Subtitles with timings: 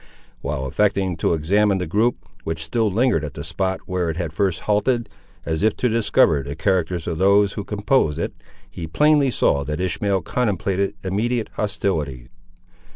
[0.41, 4.33] While affecting to examine the group, which still lingered at the spot where it had
[4.33, 5.07] first halted,
[5.45, 8.33] as if to discover the characters of those who composed it,
[8.67, 12.29] he plainly saw that Ishmael contemplated immediate hostilities.